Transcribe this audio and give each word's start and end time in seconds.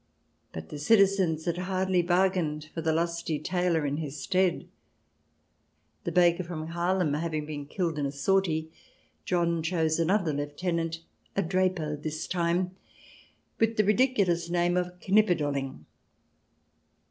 But 0.51 0.69
the 0.69 0.79
citizens 0.79 1.45
had 1.45 1.59
hardly 1.59 2.01
bargained 2.01 2.71
for 2.73 2.81
the 2.81 2.91
lusty 2.91 3.37
tailor 3.37 3.85
in 3.85 3.97
his 3.97 4.19
stead. 4.19 4.67
The 6.05 6.11
baker 6.11 6.43
from 6.43 6.69
Haarlem 6.69 7.13
having 7.13 7.45
been 7.45 7.67
killed 7.67 7.99
in 7.99 8.07
a 8.07 8.11
sortie, 8.11 8.71
John 9.25 9.61
chose 9.61 9.99
another 9.99 10.33
lieutenant, 10.33 11.03
a 11.35 11.43
draper 11.43 11.95
this 11.95 12.25
time, 12.25 12.75
with 13.59 13.77
the 13.77 13.85
ridiculous 13.85 14.49
name 14.49 14.75
of 14.75 14.99
KnipperdoUing. 15.01 15.85